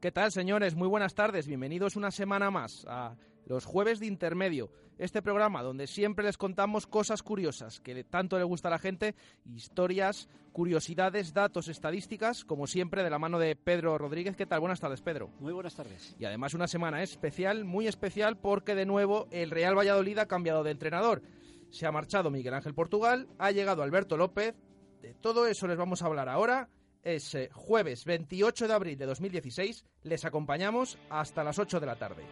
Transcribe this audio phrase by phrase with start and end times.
[0.00, 0.76] ¿Qué tal, señores?
[0.76, 1.46] Muy buenas tardes.
[1.46, 6.86] Bienvenidos una semana más a los jueves de intermedio, este programa donde siempre les contamos
[6.86, 13.02] cosas curiosas que tanto le gusta a la gente, historias, curiosidades, datos, estadísticas, como siempre
[13.02, 14.36] de la mano de Pedro Rodríguez.
[14.36, 14.60] ¿Qué tal?
[14.60, 15.28] Buenas tardes, Pedro.
[15.38, 16.16] Muy buenas tardes.
[16.18, 20.62] Y además una semana especial, muy especial, porque de nuevo el Real Valladolid ha cambiado
[20.64, 21.20] de entrenador.
[21.68, 24.54] Se ha marchado Miguel Ángel Portugal, ha llegado Alberto López.
[25.02, 26.70] De todo eso les vamos a hablar ahora
[27.02, 29.84] es eh, jueves 28 de abril de 2016.
[30.04, 32.22] Les acompañamos hasta las 8 de la tarde.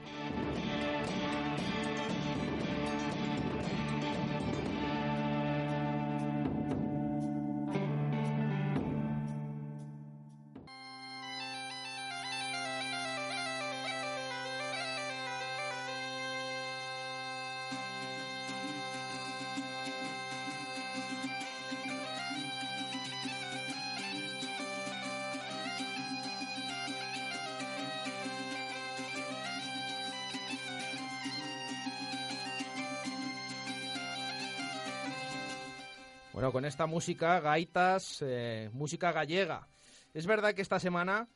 [36.38, 39.66] Bueno, con esta música, gaitas, eh, música gallega.
[40.14, 41.26] Es verdad que esta semana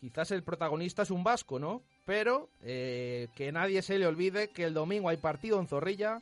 [0.00, 1.82] quizás el protagonista es un vasco, ¿no?
[2.06, 6.20] Pero eh, que nadie se le olvide que el domingo hay partido en Zorrilla,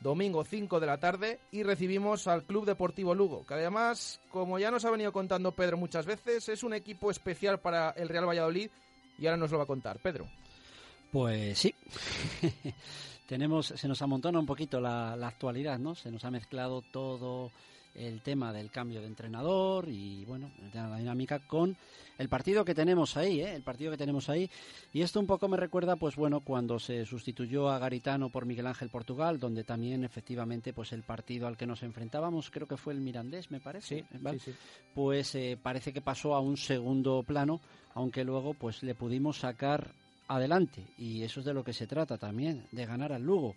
[0.00, 4.70] domingo 5 de la tarde, y recibimos al Club Deportivo Lugo, que además, como ya
[4.70, 8.68] nos ha venido contando Pedro muchas veces, es un equipo especial para el Real Valladolid
[9.18, 10.00] y ahora nos lo va a contar.
[10.00, 10.26] Pedro.
[11.10, 11.74] Pues sí.
[13.30, 15.94] Tenemos, se nos amontona un poquito la, la actualidad, ¿no?
[15.94, 17.52] Se nos ha mezclado todo
[17.94, 21.76] el tema del cambio de entrenador y bueno, la dinámica con
[22.18, 23.54] el partido que tenemos ahí, ¿eh?
[23.54, 24.50] el partido que tenemos ahí.
[24.92, 28.66] Y esto un poco me recuerda, pues bueno, cuando se sustituyó a Garitano por Miguel
[28.66, 32.94] Ángel Portugal, donde también efectivamente, pues el partido al que nos enfrentábamos, creo que fue
[32.94, 34.40] el Mirandés, me parece, Sí, ¿vale?
[34.40, 34.58] sí, sí.
[34.92, 37.60] pues eh, parece que pasó a un segundo plano,
[37.94, 39.92] aunque luego pues le pudimos sacar
[40.30, 43.56] adelante y eso es de lo que se trata también, de ganar al Lugo.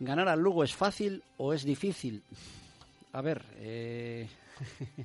[0.00, 2.22] ¿Ganar al Lugo es fácil o es difícil?
[3.12, 4.28] A ver, eh,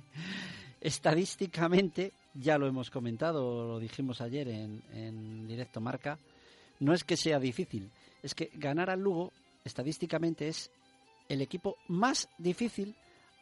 [0.82, 6.18] estadísticamente, ya lo hemos comentado, lo dijimos ayer en, en directo marca,
[6.80, 7.92] no es que sea difícil,
[8.24, 9.32] es que ganar al Lugo
[9.64, 10.72] estadísticamente es
[11.28, 12.96] el equipo más difícil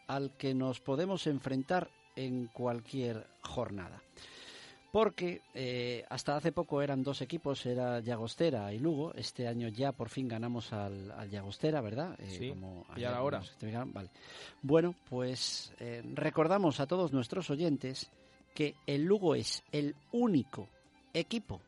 [0.08, 4.02] al que nos podemos enfrentar en cualquier jornada.
[4.98, 9.14] Porque eh, hasta hace poco eran dos equipos, era Llagostera y Lugo.
[9.14, 12.20] Este año ya por fin ganamos al, al Llagostera, ¿verdad?
[12.20, 13.44] Eh, Sí, como ya ayer era hora.
[13.94, 14.10] Vale.
[14.64, 18.10] Bueno, pues eh, recordamos a todos nuestros oyentes
[18.56, 20.68] que el Lugo es el único
[21.14, 21.62] equipo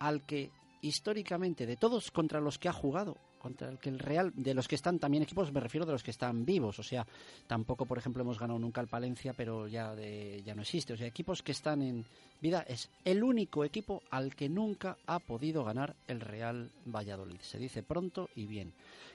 [0.00, 0.50] al que
[0.86, 3.16] históricamente de todos contra los que ha jugado
[3.46, 6.02] contra el que el Real de los que están también equipos me refiero de los
[6.02, 6.78] que están vivos.
[6.80, 7.06] O sea
[7.46, 10.94] tampoco por ejemplo hemos ganado nunca al Palencia pero ya de, ya no existe.
[10.94, 12.04] O sea equipos que están en
[12.40, 17.40] vida es el único equipo al que nunca ha podido ganar el Real Valladolid.
[17.40, 18.72] Se dice pronto y bien.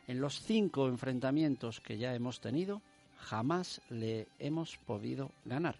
[0.07, 2.81] En los cinco enfrentamientos que ya hemos tenido
[3.17, 5.75] jamás le hemos podido ganar.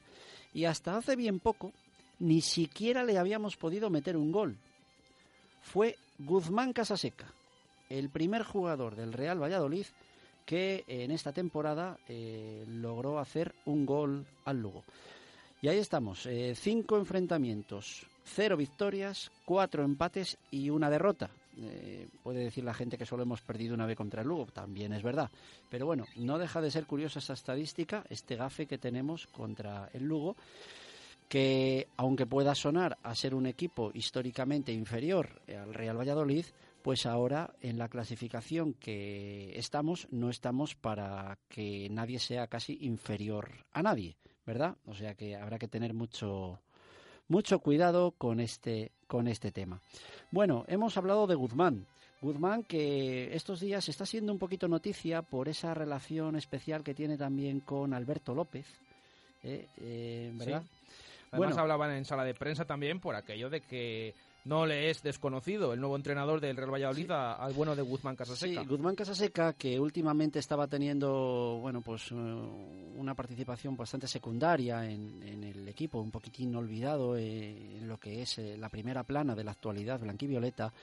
[0.53, 1.71] Y hasta hace bien poco
[2.19, 4.57] ni siquiera le habíamos podido meter un gol
[5.61, 7.27] fue Guzmán Casaseca,
[7.89, 9.85] el primer jugador del Real Valladolid
[10.45, 14.83] que en esta temporada eh, logró hacer un gol al Lugo.
[15.61, 21.29] Y ahí estamos, eh, cinco enfrentamientos, cero victorias, cuatro empates y una derrota.
[21.57, 24.93] Eh, puede decir la gente que solo hemos perdido una vez contra el Lugo, también
[24.93, 25.29] es verdad.
[25.69, 30.03] Pero bueno, no deja de ser curiosa esta estadística, este gafe que tenemos contra el
[30.03, 30.35] Lugo
[31.31, 36.43] que aunque pueda sonar a ser un equipo históricamente inferior al Real Valladolid,
[36.81, 43.49] pues ahora en la clasificación que estamos no estamos para que nadie sea casi inferior
[43.71, 44.75] a nadie, ¿verdad?
[44.85, 46.59] O sea que habrá que tener mucho
[47.29, 49.79] mucho cuidado con este con este tema.
[50.31, 51.87] Bueno, hemos hablado de Guzmán.
[52.21, 57.15] Guzmán que estos días está siendo un poquito noticia por esa relación especial que tiene
[57.17, 58.67] también con Alberto López,
[59.43, 59.69] ¿eh?
[59.77, 60.63] Eh, ¿verdad?
[61.31, 64.13] Además hablaban en sala de prensa también por aquello de que
[64.43, 68.61] no le es desconocido el nuevo entrenador del Real Valladolid al bueno de Guzmán Casaseca.
[68.61, 75.41] Sí, Guzmán Casaseca que últimamente estaba teniendo, bueno, pues eh, una participación bastante secundaria en,
[75.41, 79.45] el equipo, un poquitín olvidado eh, en lo que es eh, la primera plana de
[79.45, 80.73] la actualidad blanquivioleta,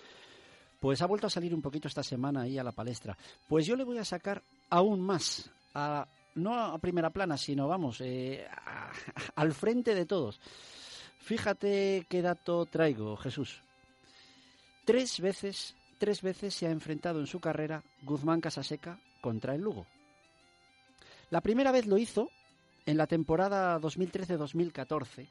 [0.80, 3.18] pues ha vuelto a salir un poquito esta semana ahí a la palestra.
[3.48, 4.40] Pues yo le voy a sacar
[4.70, 6.06] aún más a
[6.38, 8.00] no a primera plana, sino vamos,
[9.34, 10.40] al frente de todos.
[11.20, 13.62] Fíjate qué dato traigo, Jesús.
[14.84, 19.86] Tres veces, tres veces se ha enfrentado en su carrera Guzmán Casaseca contra el Lugo.
[21.30, 22.30] La primera vez lo hizo
[22.86, 25.28] en la temporada 2013-2014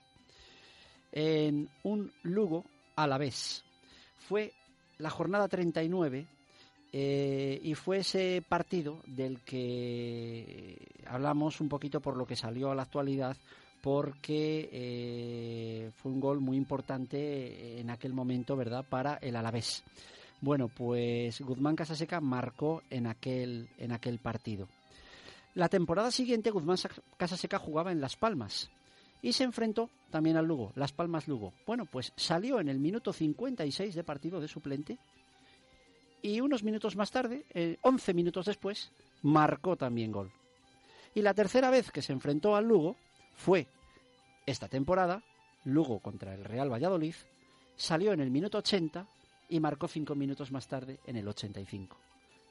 [1.12, 2.66] en un Lugo
[2.96, 3.64] a la vez.
[4.20, 4.54] Fue
[5.00, 6.28] la jornada 39
[6.94, 12.76] eh, y fue ese partido del que hablamos un poquito por lo que salió a
[12.76, 13.36] la actualidad
[13.82, 19.84] porque eh, fue un gol muy importante en aquel momento, ¿verdad?, para el Alavés.
[20.42, 24.68] Bueno, pues Guzmán Casaseca marcó en aquel, en aquel partido.
[25.56, 26.78] La temporada siguiente Guzmán
[27.18, 28.70] Casaseca jugaba en Las Palmas
[29.22, 31.54] y se enfrentó también al Lugo, Las Palmas Lugo.
[31.66, 34.98] Bueno, pues salió en el minuto 56 de partido de suplente
[36.28, 37.46] y unos minutos más tarde,
[37.82, 38.92] 11 minutos después,
[39.22, 40.30] marcó también gol.
[41.16, 42.98] Y la tercera vez que se enfrentó al Lugo,
[43.34, 43.66] fue
[44.46, 45.24] esta temporada,
[45.64, 47.16] Lugo contra el Real Valladolid,
[47.78, 49.08] salió en el minuto 80
[49.50, 51.96] y marcó cinco minutos más tarde en el 85.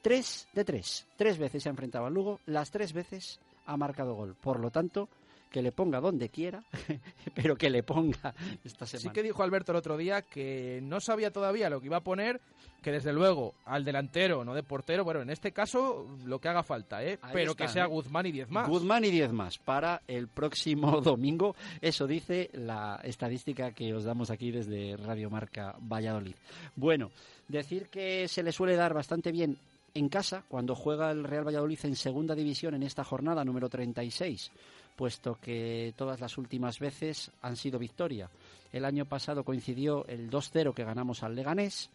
[0.01, 1.05] Tres de tres.
[1.15, 4.35] Tres veces se ha enfrentado al Lugo, las tres veces ha marcado gol.
[4.41, 5.07] Por lo tanto,
[5.49, 6.63] que le ponga donde quiera,
[7.35, 8.33] pero que le ponga
[8.63, 9.01] esta semana.
[9.01, 12.03] Sí que dijo Alberto el otro día que no sabía todavía lo que iba a
[12.03, 12.41] poner,
[12.81, 16.63] que desde luego al delantero, no de portero, bueno, en este caso lo que haga
[16.63, 17.19] falta, ¿eh?
[17.33, 18.69] pero que sea Guzmán y 10 más.
[18.69, 24.29] Guzmán y 10 más para el próximo domingo, eso dice la estadística que os damos
[24.29, 26.35] aquí desde Radio Marca Valladolid.
[26.75, 27.11] Bueno,
[27.47, 29.57] decir que se le suele dar bastante bien
[29.93, 34.51] en casa cuando juega el Real Valladolid en segunda división en esta jornada número 36
[34.97, 38.29] puesto que todas las últimas veces han sido victoria.
[38.73, 41.89] El año pasado coincidió el 2-0 que ganamos al Leganés,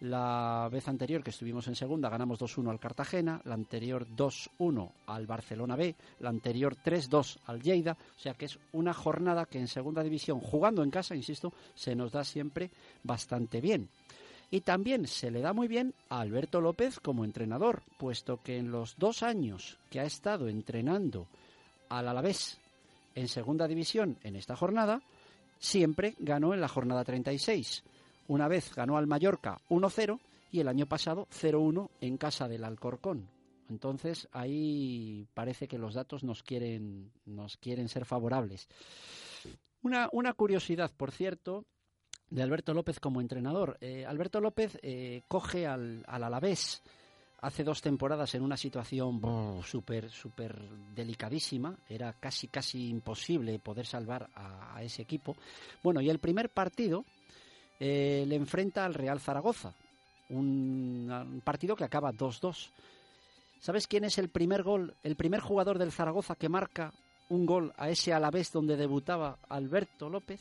[0.00, 5.26] la vez anterior que estuvimos en segunda ganamos 2-1 al Cartagena, la anterior 2-1 al
[5.26, 9.68] Barcelona B, la anterior 3-2 al Lleida, o sea que es una jornada que en
[9.68, 12.70] segunda división, jugando en casa, insisto, se nos da siempre
[13.02, 13.88] bastante bien.
[14.50, 18.70] Y también se le da muy bien a Alberto López como entrenador, puesto que en
[18.70, 21.26] los dos años que ha estado entrenando
[21.88, 22.58] al Alavés
[23.14, 25.02] en segunda división en esta jornada,
[25.58, 27.82] siempre ganó en la jornada 36.
[28.28, 30.18] Una vez ganó al Mallorca 1-0
[30.52, 33.28] y el año pasado 0-1 en casa del Alcorcón.
[33.68, 38.68] Entonces ahí parece que los datos nos quieren, nos quieren ser favorables.
[39.82, 41.64] Una, una curiosidad, por cierto,
[42.30, 43.76] de Alberto López como entrenador.
[43.80, 46.82] Eh, Alberto López eh, coge al, al Alavés
[47.40, 49.20] hace dos temporadas en una situación
[49.64, 50.58] súper, súper
[50.94, 51.76] delicadísima.
[51.88, 55.36] Era casi, casi imposible poder salvar a, ese equipo.
[55.82, 57.04] Bueno, y el primer partido
[57.78, 59.72] eh, le enfrenta al Real Zaragoza.
[60.30, 62.70] Un, partido que acaba 2-2.
[63.60, 66.92] ¿Sabes quién es el primer gol, el primer jugador del Zaragoza que marca
[67.28, 70.40] un gol a ese Alavés donde debutaba Alberto López?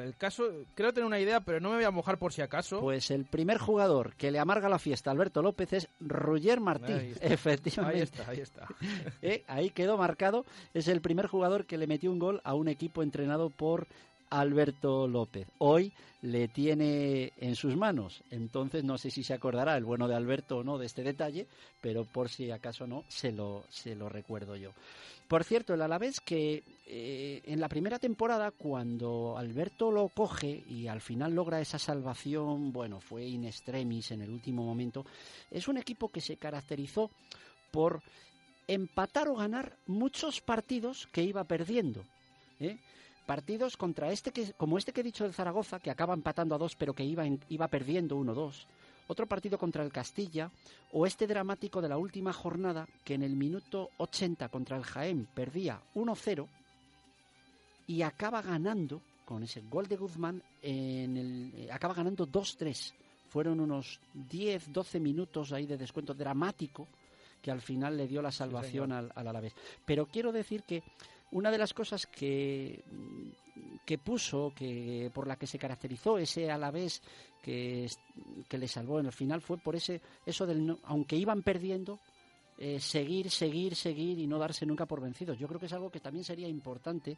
[0.00, 2.80] El caso, creo tener una idea, pero no me voy a mojar por si acaso.
[2.80, 6.92] Pues el primer jugador que le amarga la fiesta a Alberto López es Roger Martí,
[7.20, 7.96] efectivamente.
[7.96, 8.68] Ahí está, ahí está.
[9.22, 10.44] Eh, ahí quedó marcado.
[10.74, 13.86] Es el primer jugador que le metió un gol a un equipo entrenado por
[14.30, 15.46] Alberto López.
[15.58, 15.92] Hoy
[16.22, 18.22] le tiene en sus manos.
[18.30, 21.46] Entonces no sé si se acordará el bueno de Alberto o no de este detalle,
[21.80, 24.72] pero por si acaso no, se lo, se lo recuerdo yo.
[25.28, 30.86] Por cierto, el Alavés que eh, en la primera temporada, cuando Alberto lo coge y
[30.86, 35.04] al final logra esa salvación, bueno, fue in extremis en el último momento,
[35.50, 37.10] es un equipo que se caracterizó
[37.70, 38.00] por
[38.66, 42.02] empatar o ganar muchos partidos que iba perdiendo.
[42.58, 42.78] ¿eh?
[43.28, 46.58] Partidos contra este que, como este que he dicho del Zaragoza, que acaba empatando a
[46.58, 48.64] dos, pero que iba, iba perdiendo 1-2
[49.06, 50.50] otro partido contra el Castilla
[50.92, 55.26] o este dramático de la última jornada que en el minuto 80 contra el Jaén
[55.34, 56.46] perdía 1-0
[57.86, 62.94] y acaba ganando con ese gol de Guzmán en el eh, acaba ganando 2-3.
[63.28, 66.88] Fueron unos 10, 12 minutos ahí de descuento dramático
[67.42, 69.54] que al final le dio la salvación al, al Alavés.
[69.84, 70.82] Pero quiero decir que
[71.32, 72.82] Una de las cosas que,
[73.84, 77.02] que puso, que por la que se caracterizó ese Alavés
[77.42, 77.88] que,
[78.48, 81.98] que le salvó en el final fue por ese eso del aunque iban perdiendo
[82.60, 85.38] eh, seguir, seguir, seguir y no darse nunca por vencidos.
[85.38, 87.16] Yo creo que es algo que también sería importante,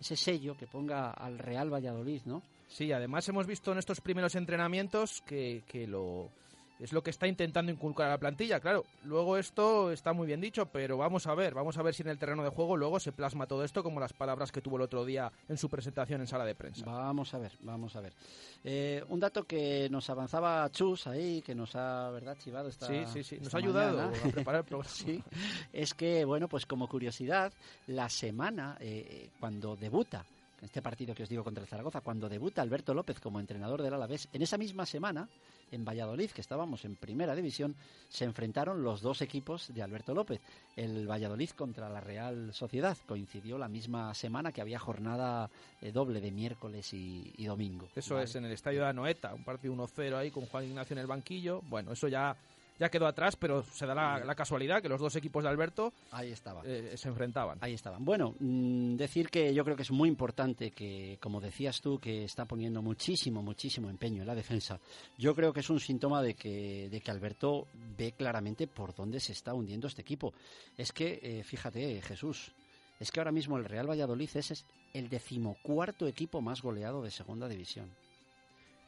[0.00, 2.42] ese sello que ponga al Real Valladolid, ¿no?
[2.66, 6.30] Sí, además hemos visto en estos primeros entrenamientos que, que lo
[6.80, 8.58] es lo que está intentando inculcar a la plantilla.
[8.58, 12.02] Claro, luego esto está muy bien dicho, pero vamos a ver, vamos a ver si
[12.02, 14.76] en el terreno de juego luego se plasma todo esto como las palabras que tuvo
[14.76, 16.84] el otro día en su presentación en sala de prensa.
[16.86, 18.14] Vamos a ver, vamos a ver.
[18.64, 23.04] Eh, un dato que nos avanzaba Chus ahí, que nos ha, ¿verdad?, chivado esta Sí,
[23.12, 24.90] sí, sí, nos ha ayudado a preparar el programa.
[24.94, 25.22] sí,
[25.72, 27.52] es que, bueno, pues como curiosidad,
[27.86, 30.24] la semana eh, cuando debuta
[30.62, 33.94] este partido que os digo contra el Zaragoza, cuando debuta Alberto López como entrenador del
[33.94, 35.28] Alavés, en esa misma semana,
[35.70, 37.76] en Valladolid, que estábamos en primera división,
[38.08, 40.40] se enfrentaron los dos equipos de Alberto López.
[40.76, 45.50] El Valladolid contra la Real Sociedad coincidió la misma semana que había jornada
[45.80, 47.88] eh, doble de miércoles y, domingo.
[47.96, 51.00] Eso es en el estadio de Anoeta, un partido 1-0 ahí con Juan Ignacio en
[51.00, 51.62] el banquillo.
[51.62, 52.36] Bueno, eso ya
[52.80, 56.30] ya quedó atrás, pero se da la, casualidad que los dos equipos de Alberto Ahí
[56.30, 56.62] estaba.
[56.64, 57.58] Eh, se enfrentaban.
[57.60, 58.02] Ahí estaban.
[58.02, 62.24] Bueno, mm, decir que yo creo que es muy importante que, como decías tú, que
[62.24, 64.80] está poniendo muchísimo, muchísimo empeño en la defensa.
[65.18, 67.66] Yo creo que es un síntoma de que, de que Alberto
[67.98, 70.32] ve claramente por dónde se está hundiendo este equipo.
[70.78, 72.50] Es que, eh, fíjate, Jesús,
[72.98, 77.46] es que ahora mismo el Real Valladolid es el decimocuarto equipo más goleado de segunda
[77.46, 77.90] división,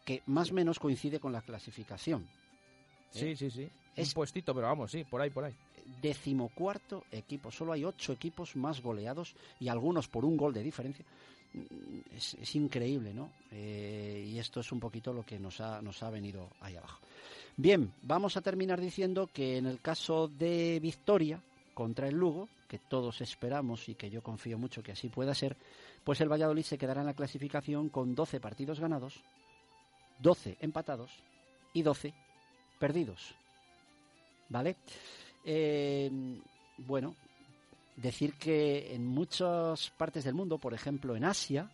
[0.06, 2.26] que más o menos coincide con la clasificación.
[3.11, 3.68] Sí, sí, sí.
[3.96, 5.54] Es un puestito, pero vamos, sí, por ahí, por ahí.
[6.00, 7.50] Decimocuarto equipo.
[7.50, 11.04] Solo hay ocho equipos más goleados y algunos por un gol de diferencia.
[11.54, 13.30] Mm, es, increíble, ¿no?
[13.50, 17.00] Eh, y esto es un poquito lo que nos ha, nos ha venido ahí abajo.
[17.56, 21.42] Bien, vamos a terminar diciendo que en el caso de victoria
[21.75, 25.56] contra el Lugo, que todos esperamos y que yo confío mucho que así pueda ser,
[26.04, 29.20] pues el Valladolid se quedará en la clasificación con 12 partidos ganados,
[30.20, 31.11] 12 empatados
[31.75, 32.14] y 12
[32.78, 33.34] perdidos.
[34.49, 34.76] ¿Vale?
[35.44, 36.11] Eh,
[36.78, 37.14] bueno,
[37.96, 41.70] decir que en muchas partes del mundo, por ejemplo en Asia,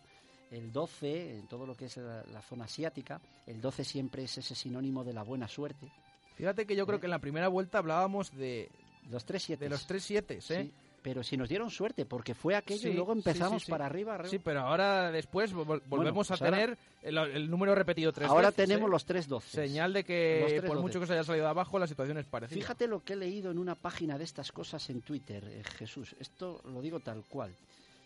[0.51, 4.55] el 12, en todo lo que es la, zona asiática, el 12 siempre es ese
[4.55, 5.91] sinónimo de la buena suerte.
[6.35, 7.01] Fíjate que yo creo ¿Eh?
[7.01, 8.69] que en la primera vuelta hablábamos de
[9.09, 9.65] los tres siete.
[9.65, 10.41] De los tres siete, ¿eh?
[10.41, 14.39] Sí pero si nos dieron suerte, porque fue aquello y luego empezamos para arriba, Sí,
[14.39, 18.91] pero ahora después volvemos a pues tener el, número repetido tres Ahora veces, tenemos ¿eh?
[18.91, 19.49] los tres doce.
[19.49, 22.59] Señal de que por mucho que se haya salido de abajo, la situación es parecida.
[22.59, 26.15] Fíjate lo que he leído en una página de estas cosas en Twitter, eh, Jesús.
[26.19, 27.53] Esto lo digo tal cual.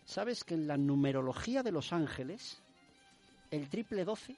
[0.04, 2.58] ¿Sabes que en la numerología de Los Ángeles,
[3.50, 4.36] el triple doce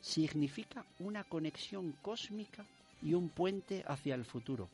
[0.00, 2.64] significa una conexión cósmica
[3.02, 4.68] y un puente hacia el futuro?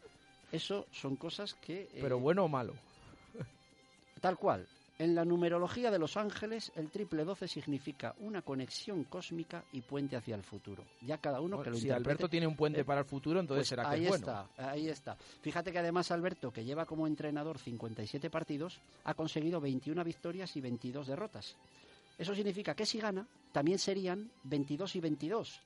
[0.50, 1.88] Eso son cosas que...
[2.00, 2.74] ¿Pero eh, bueno o malo?
[4.20, 4.66] Tal cual.
[4.98, 10.16] En la numerología de los ángeles, el triple 12 significa una conexión cósmica y puente
[10.16, 10.82] hacia el futuro.
[11.02, 13.60] Ya cada uno que lo Si Alberto tiene un puente eh, para el futuro, entonces
[13.60, 14.26] pues será que ahí es bueno.
[14.26, 15.16] está, ahí está.
[15.40, 20.60] Fíjate que además Alberto, que lleva como entrenador 57 partidos, ha conseguido 21 victorias y
[20.60, 21.54] 22 derrotas.
[22.18, 25.60] Eso significa que si gana, también serían 22 y 22.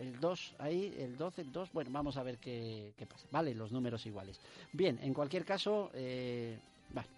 [0.00, 3.28] El 2 ahí, el 12, el 2, bueno, vamos a ver qué, pasa.
[3.30, 4.40] Vale, los números iguales.
[4.72, 6.58] Bien, en cualquier caso, eh,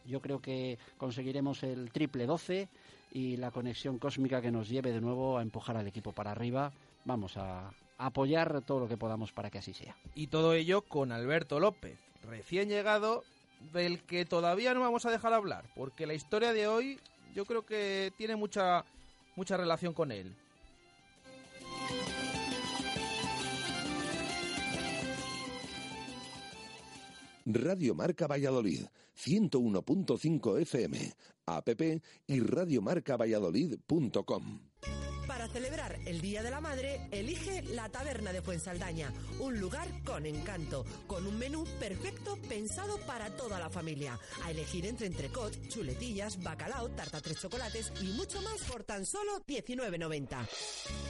[0.05, 2.69] yo creo que conseguiremos el triple 12
[3.13, 6.73] y la conexión cósmica que nos lleve de nuevo a empujar al equipo para arriba.
[7.05, 9.97] Vamos a apoyar todo lo que podamos para que así sea.
[10.15, 13.23] Y todo ello con Alberto López, recién llegado,
[13.73, 16.99] del que todavía no vamos a dejar hablar, porque la historia de hoy
[17.35, 18.85] yo creo que tiene mucha,
[19.37, 20.35] mucha relación con él.
[27.47, 28.87] Radio Marca Valladolid,
[29.17, 31.15] 101.5 FM,
[31.47, 31.69] app
[32.27, 34.61] y radiomarcavalladolid.com.
[35.27, 40.27] Para celebrar el Día de la Madre, elige la Taberna de Fuensaldaña, un lugar con
[40.27, 44.19] encanto, con un menú perfecto pensado para toda la familia.
[44.45, 49.41] A elegir entre entrecot, chuletillas, bacalao, tarta tres chocolates y mucho más por tan solo
[49.47, 50.47] 19.90.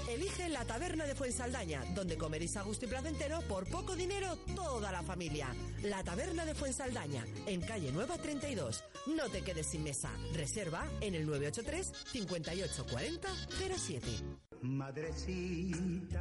[0.08, 4.92] Elige la Taberna de Fuensaldaña, donde comeréis a gusto y placentero por poco dinero toda
[4.92, 5.48] la familia.
[5.82, 8.84] La Taberna de Fuensaldaña, en calle Nueva 32.
[9.16, 10.10] No te quedes sin mesa.
[10.34, 13.28] Reserva en el 983 5840
[13.78, 14.08] 07.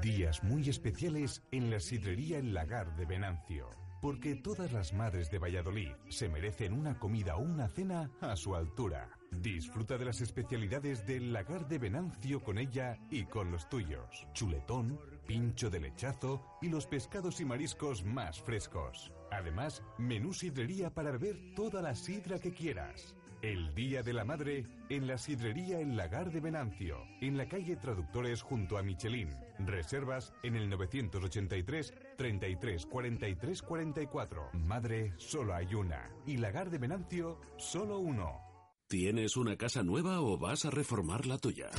[0.02, 3.70] Días muy especiales en la sidrería El Lagar de Venancio.
[4.02, 8.56] Porque todas las madres de Valladolid se merecen una comida o una cena a su
[8.56, 9.10] altura.
[9.42, 14.28] Disfruta de las especialidades del Lagar de Venancio con ella y con los tuyos.
[14.34, 19.12] Chuletón, pincho de lechazo y los pescados y mariscos más frescos.
[19.32, 23.16] Además, menú sidrería para beber toda la sidra que quieras.
[23.42, 27.75] El Día de la Madre en la sidrería El Lagar de Venancio, en la calle
[27.75, 29.36] Traductores junto a Michelin.
[29.60, 34.50] Reservas en el 983 33 43 44.
[34.54, 36.10] Madre, solo hay una.
[36.25, 38.52] Y Lagar de Venancio, solo uno.
[38.93, 41.71] ¿Tienes una casa nueva o vas a reformar la tuya?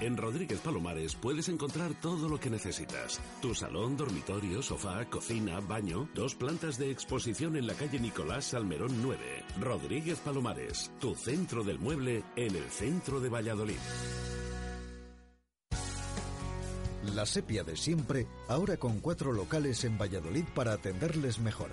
[0.00, 3.20] En Rodríguez Palomares puedes encontrar todo lo que necesitas.
[3.40, 9.00] Tu salón, dormitorio, sofá, cocina, baño, dos plantas de exposición en la calle Nicolás Salmerón
[9.00, 9.44] 9.
[9.60, 13.78] Rodríguez Palomares, tu centro del mueble en el centro de Valladolid.
[17.14, 21.70] La sepia de siempre, ahora con cuatro locales en Valladolid para atenderles mejor.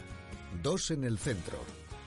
[0.62, 1.58] Dos en el centro,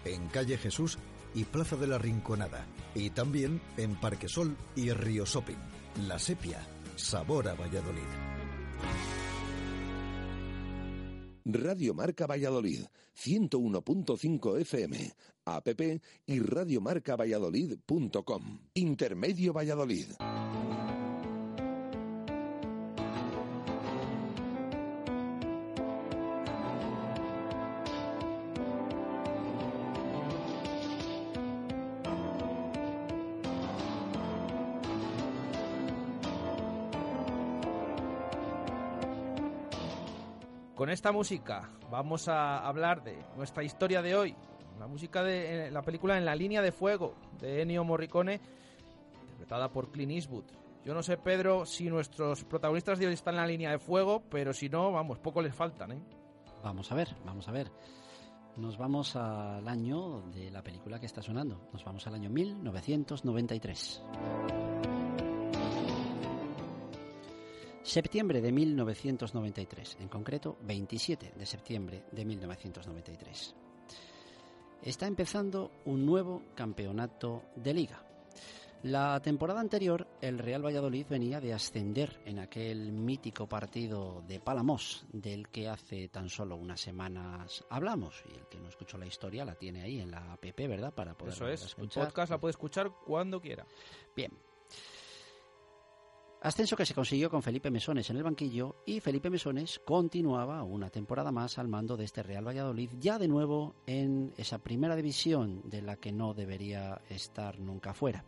[0.04, 1.00] en calle Jesús
[1.37, 2.66] y Plaza de la Rinconada.
[2.95, 5.59] Y también en Parque Sol y Río Shopping.
[6.09, 6.66] La sepia,
[6.97, 8.00] sabor a Valladolid.
[11.45, 12.81] Radio Marca Valladolid,
[13.14, 15.12] 101.5 FM,
[15.45, 15.69] app
[16.26, 18.59] y radiomarcavalladolid.com.
[18.75, 20.07] Intermedio Valladolid.
[40.87, 44.37] Con esta música vamos a hablar de nuestra historia de hoy.
[44.78, 48.40] La música de eh, la película En la línea de fuego de Ennio Morricone,
[49.21, 50.45] interpretada por Clint Eastwood.
[50.85, 54.23] Yo no sé, Pedro, si nuestros protagonistas de hoy están en la línea de fuego,
[54.31, 56.00] pero si no, vamos, poco les faltan, ¿eh?
[56.62, 57.69] Vamos a ver, vamos a ver.
[58.57, 61.69] Nos vamos al año de la película que está sonando.
[61.73, 64.02] Nos vamos al año 1993.
[67.87, 73.55] Septiembre de 1993, en concreto 27 de septiembre de 1993.
[74.83, 78.02] Está empezando un nuevo campeonato de liga.
[78.83, 85.07] La temporada anterior, el Real Valladolid venía de ascender en aquel mítico partido de Palamos,
[85.12, 88.25] del que hace tan solo unas semanas hablamos.
[88.28, 90.93] Y el que no escuchó la historia la tiene ahí en la app, ¿verdad?
[90.93, 92.06] Para poder Eso es, el escuchar.
[92.06, 93.65] podcast la puede escuchar cuando quiera.
[94.17, 94.32] Bien.
[96.42, 100.90] Ascenso que se consiguió con Felipe Mesones en el banquillo y Felipe Mesones continuaba una
[100.90, 105.62] temporada más al mando de este Real Valladolid, ya de nuevo en esa primera división
[105.64, 108.25] de la que no debería estar nunca fuera.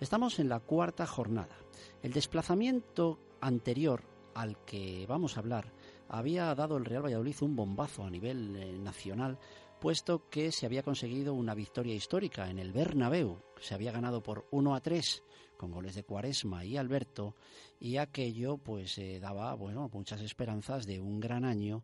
[0.00, 1.56] Estamos en la cuarta jornada.
[2.02, 4.02] El desplazamiento anterior
[4.34, 5.72] al que vamos a hablar
[6.08, 9.38] había dado el Real Valladolid un bombazo a nivel eh, nacional,
[9.80, 13.38] puesto que se había conseguido una victoria histórica en el Bernabéu.
[13.60, 15.22] Se había ganado por 1 a 3
[15.56, 17.34] con goles de Cuaresma y Alberto
[17.80, 21.82] y aquello pues eh, daba bueno muchas esperanzas de un gran año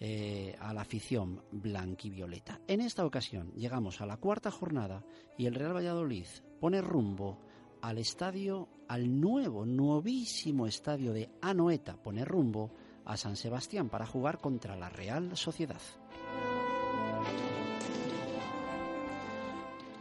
[0.00, 2.60] eh, a la afición blanquivioleta.
[2.66, 5.04] En esta ocasión llegamos a la cuarta jornada
[5.38, 6.26] y el Real Valladolid
[6.60, 7.38] pone rumbo
[7.80, 12.72] al estadio, al nuevo, novísimo estadio de Anoeta, pone rumbo
[13.04, 15.80] a San Sebastián para jugar contra la Real Sociedad.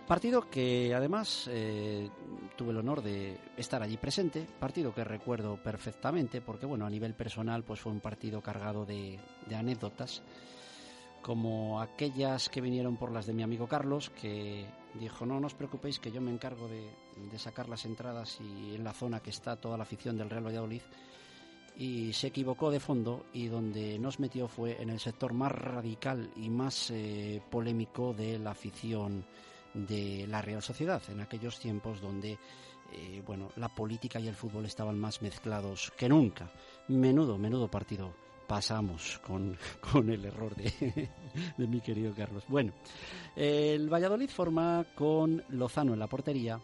[0.07, 2.09] Partido que además eh,
[2.57, 7.13] tuve el honor de estar allí presente, partido que recuerdo perfectamente porque bueno, a nivel
[7.13, 9.17] personal pues fue un partido cargado de,
[9.55, 10.21] anécdotas
[11.21, 14.65] como aquellas que vinieron por las de mi amigo Carlos, que
[14.99, 16.83] dijo, no, no os preocupéis que yo me encargo de,
[17.31, 20.45] de sacar las entradas y en la zona que está toda la afición del Real
[20.45, 20.81] Valladolid
[21.77, 26.29] y se equivocó de fondo y donde nos metió fue en el sector más radical
[26.35, 29.25] y más eh, polémico de la afición
[29.73, 32.37] de la Real Sociedad, en aquellos tiempos donde
[32.91, 36.51] eh, bueno, la política y el fútbol estaban más mezclados que nunca.
[36.89, 38.13] Menudo, menudo partido
[38.47, 39.57] pasamos con,
[39.91, 41.09] con el error de,
[41.57, 42.43] de mi querido Carlos.
[42.47, 42.73] Bueno,
[43.35, 46.59] el Valladolid forma con Lozano en la portería,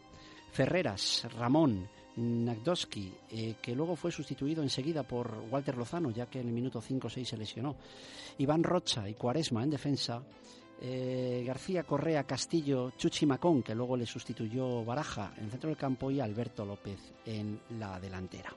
[0.52, 6.48] Ferreras, Ramón, Nagdowski, eh, que luego fue sustituido enseguida por Walter Lozano, ya que en
[6.48, 7.76] el minuto 5 o 6 se lesionó.
[8.38, 10.22] Iván Rocha y Cuaresma en defensa.
[10.82, 15.78] Eh, García Correa Castillo Chuchi Macón, que luego le sustituyó Baraja en el centro del
[15.78, 18.54] campo, y Alberto López en la delantera.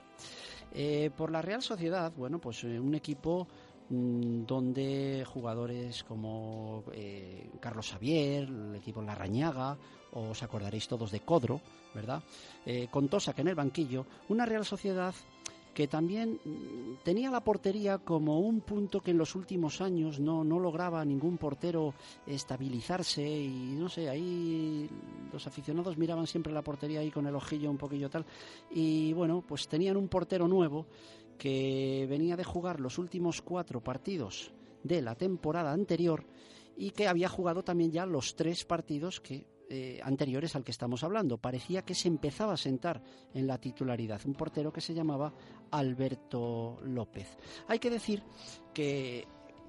[0.73, 3.49] Eh, por la Real Sociedad, bueno, pues eh, un equipo
[3.89, 6.85] mm, donde jugadores como
[7.61, 9.77] Carlos Xavier, el equipo Larrañaga,
[10.13, 11.61] os acordaréis todos de Codro,
[11.95, 12.23] ¿verdad?
[12.91, 15.15] Con Tosa que en el banquillo, una Real Sociedad
[15.75, 20.45] que también mm, tenía la portería como un punto que en los últimos años no,
[20.45, 21.95] no lograba ningún portero
[22.27, 24.89] estabilizarse y no sé, ahí
[25.33, 28.27] los aficionados miraban siempre la portería ahí con el ojillo un poquillo tal.
[28.71, 30.87] Y bueno, pues tenían un portero nuevo
[31.39, 36.25] que venía de jugar los últimos cuatro partidos de la temporada anterior
[36.77, 41.03] y que había jugado también ya los tres partidos que eh, anteriores al que estamos
[41.05, 41.39] hablando.
[41.39, 45.33] Parecía que se empezaba a sentar en la titularidad un portero que se llamaba
[45.71, 47.37] Alberto López.
[47.69, 48.23] Hay que decir
[48.75, 49.27] que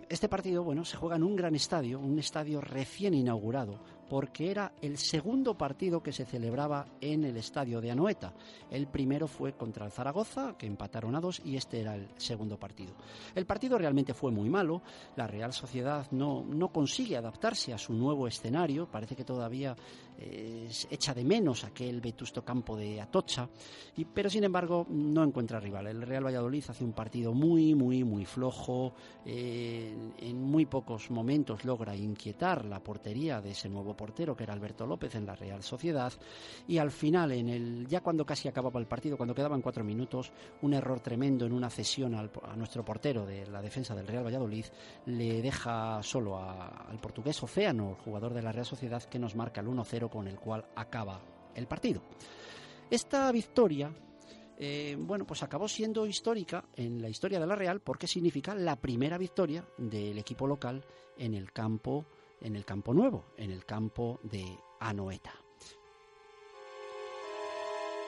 [0.09, 3.79] este partido, bueno, se juega en un gran estadio, un estadio recién inaugurado,
[4.13, 8.31] porque era el segundo partido que se celebraba en el estadio de Anoeta.
[8.69, 12.59] El primero fue contra el Zaragoza, que empataron a dos, y este era el segundo
[12.59, 12.93] partido.
[13.33, 14.83] El partido realmente fue muy malo,
[15.15, 19.75] la Real Sociedad no, no consigue adaptarse a su nuevo escenario, parece que todavía
[20.19, 23.49] eh, echa de menos aquel vetusto campo de Atocha,
[23.97, 25.87] y, pero sin embargo no encuentra rival.
[25.87, 28.93] El Real Valladolid hace un partido muy, muy, muy flojo,
[29.25, 34.51] eh, en muy pocos momentos logra inquietar la portería de ese nuevo portero que era
[34.51, 36.11] Alberto López en la Real Sociedad.
[36.67, 40.33] Y al final en el ya cuando casi acababa el partido cuando quedaban cuatro minutos
[40.61, 44.25] un error tremendo en una cesión al, a nuestro portero de la defensa del Real
[44.25, 44.65] Valladolid
[45.05, 49.61] le deja solo al portugués Océano el jugador de la Real Sociedad que nos marca
[49.61, 51.21] el 1-0 con el cual acaba
[51.55, 52.01] el partido.
[52.89, 53.89] Esta victoria
[54.57, 58.75] eh, bueno, pues acabó siendo histórica en la historia de la Real porque significa la
[58.75, 60.83] primera victoria del equipo local
[61.17, 62.05] en el campo
[62.43, 64.45] en el campo nuevo, en el campo de
[64.79, 65.33] Anoeta.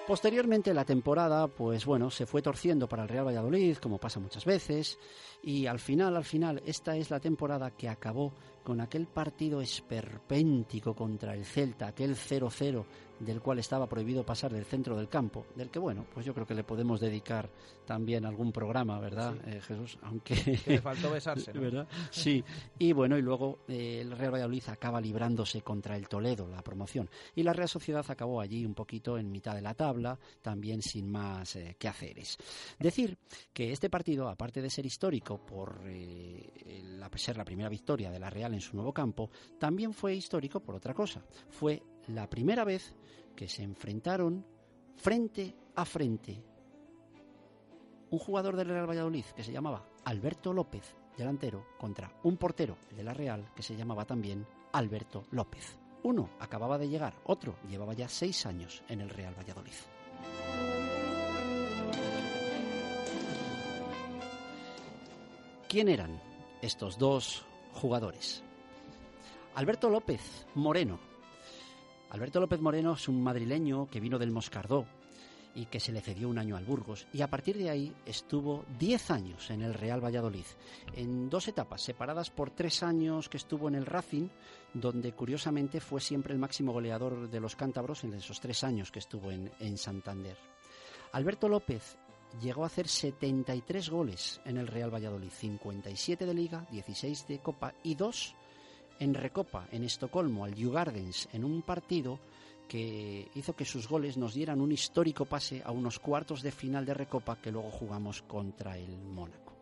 [0.08, 4.46] Posteriormente la temporada, pues bueno, se fue torciendo para el Real Valladolid, como pasa muchas
[4.46, 5.00] veces,
[5.42, 8.32] y al final, al final, esta es la temporada que acabó
[8.64, 12.86] con aquel partido esperpéntico contra el Celta, aquel 0-0
[13.20, 16.46] del cual estaba prohibido pasar del centro del campo, del que, bueno, pues yo creo
[16.46, 17.50] que le podemos dedicar
[17.86, 19.98] también algún programa, ¿verdad, eh, Jesús?
[20.02, 20.36] Aunque...
[20.36, 21.62] Que le faltó besarse, ¿no?
[21.62, 21.88] ¿verdad?
[22.10, 22.44] Sí,
[22.78, 27.10] y bueno, y luego eh, el Real Valladolid acaba librándose contra el Toledo, la promoción,
[27.36, 31.10] y la Real Sociedad acabó allí un poquito en mitad de la tabla, también sin
[31.10, 32.38] más eh, que haceres.
[32.80, 33.18] Decir
[33.54, 38.30] que este partido, aparte de ser histórico por la, ser la primera victoria de la
[38.30, 41.24] Real en su nuevo campo, también fue histórico por otra cosa.
[41.50, 42.96] Fue la primera vez
[43.36, 44.46] que se enfrentaron
[44.96, 46.42] frente a frente
[48.12, 53.04] un jugador del Real Valladolid que se llamaba Alberto López, delantero, contra un portero de
[53.04, 55.78] la Real que se llamaba también Alberto López.
[56.04, 59.74] Uno acababa de llegar, otro llevaba ya seis años en el Real Valladolid.
[65.68, 66.22] ¿Quién eran
[66.62, 68.44] estos dos jugadores?
[69.56, 71.00] Alberto López Moreno,
[72.10, 74.86] Alberto López Moreno es un madrileño que vino del Moscardó
[75.56, 78.66] y que se le cedió un año al Burgos y a partir de ahí estuvo
[78.78, 80.46] 10 años en el Real Valladolid,
[80.94, 84.28] en dos etapas separadas por tres años que estuvo en el Racing,
[84.74, 89.00] donde curiosamente fue siempre el máximo goleador de los cántabros en esos tres años que
[89.00, 90.38] estuvo en, en Santander.
[91.14, 91.98] Alberto López
[92.42, 97.74] llegó a hacer 73 goles en el Real Valladolid, 57 de liga, 16 de copa
[97.84, 98.36] y dos
[99.00, 102.20] en Recopa, en Estocolmo, al Gardens, en un partido
[102.68, 106.86] que hizo que sus goles nos dieran un histórico pase a unos cuartos de final
[106.86, 109.54] de Recopa que luego jugamos contra el Mónaco.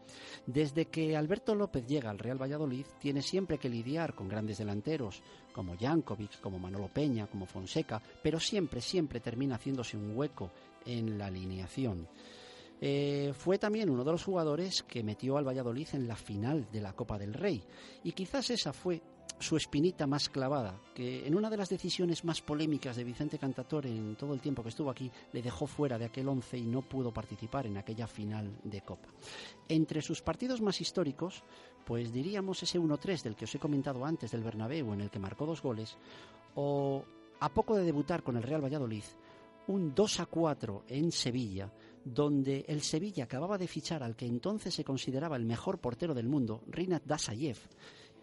[0.45, 5.21] Desde que Alberto López llega al Real Valladolid, tiene siempre que lidiar con grandes delanteros
[5.53, 10.51] como Jankovic, como Manolo Peña, como Fonseca, pero siempre, siempre termina haciéndose un hueco
[10.85, 12.07] en la alineación.
[12.81, 16.81] Eh, fue también uno de los jugadores que metió al Valladolid en la final de
[16.81, 17.63] la Copa del Rey
[18.03, 19.01] y quizás esa fue
[19.39, 23.89] su espinita más clavada, que en una de las decisiones más polémicas de Vicente Cantatore
[23.89, 26.81] en todo el tiempo que estuvo aquí, le dejó fuera de aquel once y no
[26.81, 29.09] pudo participar en aquella final de Copa.
[29.67, 31.43] Entre sus partidos más históricos,
[31.85, 35.19] pues diríamos ese 1-3 del que os he comentado antes del Bernabéu, en el que
[35.19, 35.97] marcó dos goles,
[36.55, 37.03] o
[37.39, 39.03] a poco de debutar con el Real Valladolid,
[39.67, 41.71] un 2-4 en Sevilla,
[42.03, 46.27] donde el Sevilla acababa de fichar al que entonces se consideraba el mejor portero del
[46.27, 47.57] mundo, Rinat Dasayev,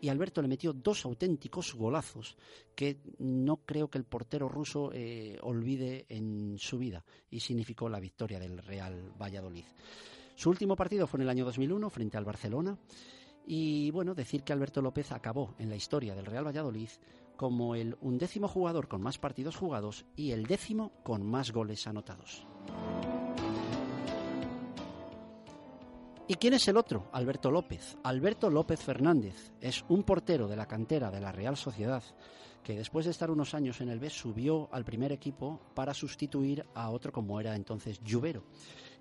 [0.01, 2.37] y Alberto le metió dos auténticos golazos
[2.75, 8.01] que no creo que el portero ruso eh, olvide en su vida y significó la
[8.01, 9.65] victoria del Real Valladolid.
[10.35, 12.79] Su último partido fue en el año 2001 frente al Barcelona
[13.47, 16.89] y bueno, decir que Alberto López acabó en la historia del Real Valladolid
[17.37, 22.47] como el undécimo jugador con más partidos jugados y el décimo con más goles anotados.
[26.31, 27.09] ¿Y quién es el otro?
[27.11, 27.99] Alberto López.
[28.05, 32.05] Alberto López Fernández es un portero de la cantera de la Real Sociedad
[32.63, 36.65] que después de estar unos años en el B subió al primer equipo para sustituir
[36.73, 38.45] a otro como era entonces Lluvero.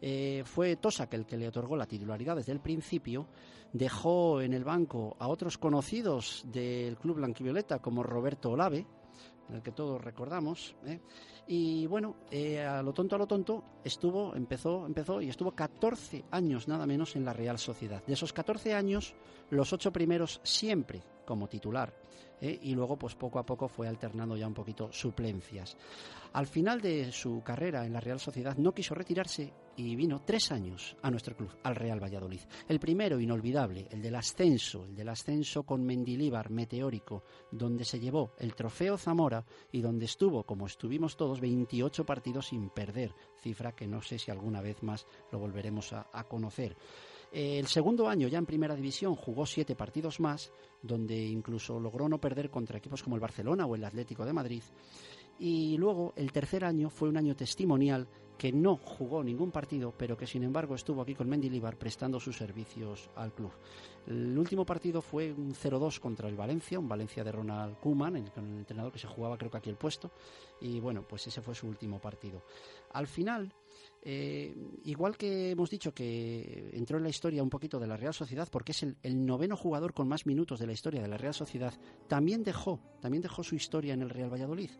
[0.02, 3.28] Eh, fue Tosak el que le otorgó la titularidad desde el principio,
[3.74, 8.88] dejó en el banco a otros conocidos del club blanquivioleta como Roberto Olave,
[9.54, 10.76] el que todos recordamos.
[10.88, 11.00] ¿eh?
[11.52, 16.26] Y bueno, eh, a lo tonto, a lo tonto, estuvo, empezó, empezó y estuvo 14
[16.30, 18.04] años nada menos en la Real Sociedad.
[18.06, 19.16] De esos 14 años,
[19.50, 21.94] los ocho primeros siempre como titular.
[22.42, 22.60] ¿eh?
[22.64, 25.78] y luego pues poco a poco fue alternando ya un poquito suplencias.
[26.34, 30.52] Al final de su carrera en la Real Sociedad no quiso retirarse y vino tres
[30.52, 32.42] años a nuestro club, al Real Valladolid.
[32.68, 38.34] El primero inolvidable, el del ascenso, el del ascenso con Mendilíbar meteórico, donde se llevó
[38.40, 43.88] el trofeo Zamora y donde estuvo, como estuvimos todos, 28 partidos sin perder, cifra que
[43.88, 46.76] no sé si alguna vez más lo volveremos a, a conocer.
[47.32, 52.20] El segundo año, ya en primera división, jugó siete partidos más, donde incluso logró no
[52.20, 54.64] perder contra equipos como el Barcelona o el Atlético de Madrid.
[55.38, 58.08] Y luego, el tercer año fue un año testimonial
[58.40, 62.38] que no jugó ningún partido, pero que sin embargo estuvo aquí con Mendilibar prestando sus
[62.38, 63.52] servicios al club.
[64.08, 68.32] El último partido fue un 0-2 contra el Valencia, un Valencia de Ronald Koeman, el,
[68.34, 70.12] el entrenador que se jugaba creo que aquí el puesto,
[70.62, 72.42] y bueno, pues ese fue su último partido.
[72.94, 73.54] Al final,
[74.02, 78.14] eh, igual que hemos dicho que entró en la historia un poquito de la Real
[78.14, 81.34] Sociedad, porque es el, noveno jugador con más minutos de la historia de la Real
[81.34, 81.74] Sociedad,
[82.08, 84.72] también dejó, también dejó su historia en el Real Valladolid,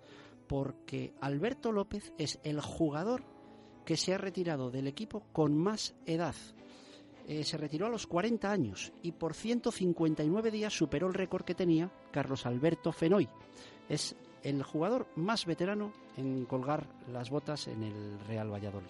[0.48, 3.24] porque Alberto López es el jugador
[3.86, 6.36] que se ha retirado del equipo con más edad.
[7.28, 11.54] Eh, se retiró a los 40 años y por 159 días superó el récord que
[11.54, 13.30] tenía Carlos Alberto Fenoy.
[13.88, 18.88] Es el jugador más veterano en colgar las botas en el Real Valladolid.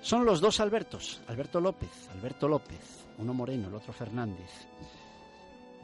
[0.00, 4.50] Son los dos Albertos, Alberto López, Alberto López, uno Moreno, el otro Fernández.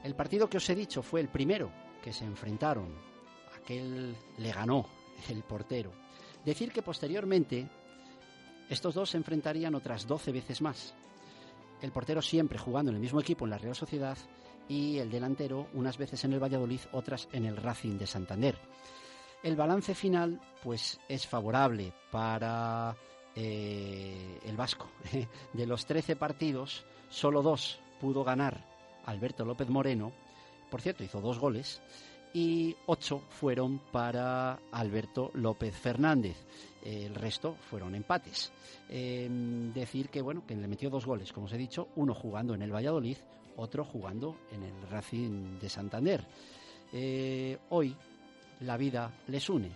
[0.05, 1.71] El partido que os he dicho fue el primero
[2.03, 2.95] que se enfrentaron,
[3.57, 4.87] aquel le ganó
[5.29, 5.93] el portero.
[6.45, 7.67] Decir que posteriormente
[8.69, 10.95] estos dos se enfrentarían otras 12 veces más.
[11.81, 14.19] El portero siempre jugando en el mismo equipo en la Real Sociedad
[14.71, 18.57] y el delantero unas veces en el Valladolid, otras en el Racing de Santander.
[19.43, 22.97] El balance final pues es favorable para
[23.35, 24.89] eh, el Vasco.
[25.53, 28.65] De los 13 partidos, solo dos pudo ganar
[29.07, 30.13] Alberto López Moreno,
[30.71, 31.83] por cierto hizo dos goles,
[32.33, 36.37] y ocho fueron para Alberto López Fernández.
[36.85, 38.53] El resto fueron empates.
[38.89, 39.29] Eh,
[39.75, 42.63] decir que bueno que le metió dos goles, como os he dicho, uno jugando en
[42.63, 43.17] el Valladolid,
[43.61, 46.27] otro jugando en el Racing de Santander.
[46.93, 47.97] Eh, hoy
[48.61, 49.71] la vida les une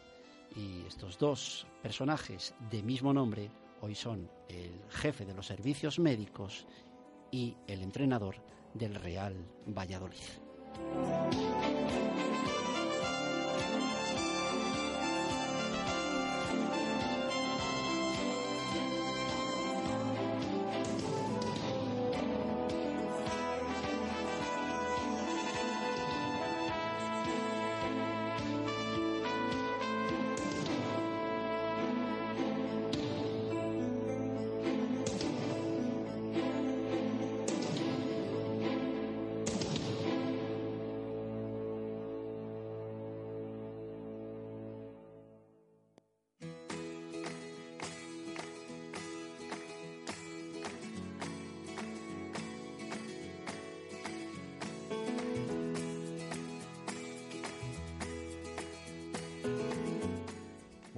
[0.56, 6.66] y estos dos personajes de mismo nombre hoy son el jefe de los servicios médicos
[7.30, 8.36] y el entrenador
[8.72, 9.34] del Real
[9.66, 10.18] Valladolid.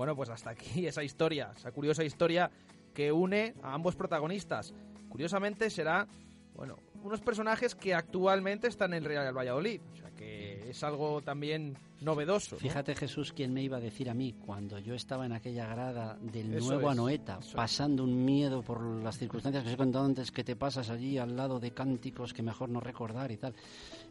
[0.06, 2.48] Bueno, pues hasta aquí esa historia, esa curiosa historia
[2.94, 4.72] que une a ambos protagonistas.
[5.08, 6.06] Curiosamente será,
[6.54, 9.80] bueno, unos personajes que actualmente están en el Real Valladolid.
[9.92, 12.54] O sea que es algo también novedoso.
[12.54, 12.60] ¿no?
[12.60, 16.16] Fíjate Jesús quién me iba a decir a mí cuando yo estaba en aquella grada
[16.20, 20.04] del eso nuevo es, Anoeta, pasando un miedo por las circunstancias que os he contado
[20.04, 23.56] antes, que te pasas allí al lado de cánticos que mejor no recordar y tal.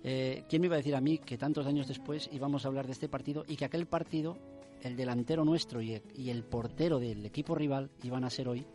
[0.03, 2.85] Eh, ¿Quién me iba a decir a mí que tantos años después íbamos a hablar
[2.85, 4.37] de este partido y que aquel partido
[4.85, 8.67] el delantero nuestro y, y, el portero del equipo rival iban a ser hoy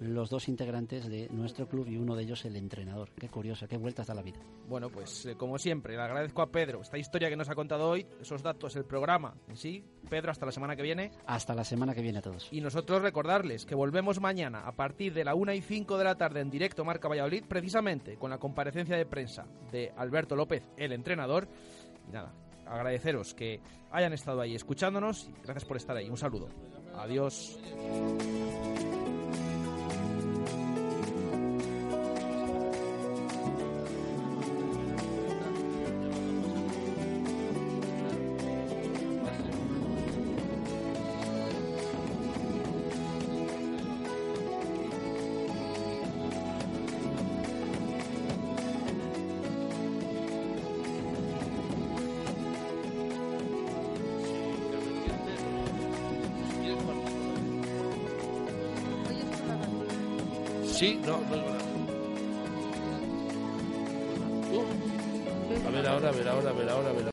[0.00, 3.10] los dos integrantes de nuestro club y uno de ellos el entrenador.
[3.18, 4.38] Qué curiosa, qué vueltas da la vida.
[4.68, 7.88] Bueno, pues eh, como siempre, le agradezco a Pedro esta historia que nos ha contado
[7.88, 9.84] hoy, esos datos, el programa en sí.
[10.08, 11.10] Pedro, hasta la semana que viene.
[11.26, 12.48] Hasta la semana que viene a todos.
[12.52, 16.14] Y nosotros recordarles que volvemos mañana a partir de la 1 y 5 de la
[16.14, 20.92] tarde en directo Marca Valladolid, precisamente con la comparecencia de prensa de Alberto López, el
[20.92, 21.48] entrenador.
[22.08, 22.32] Y nada,
[22.68, 26.08] agradeceros que hayan estado ahí escuchándonos y gracias por estar ahí.
[26.08, 26.48] Un saludo.
[26.96, 27.58] Adiós.